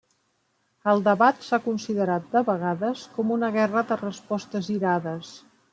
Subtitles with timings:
[0.93, 5.39] El debat s'ha considerat de vegades com una guerra de respostes irades.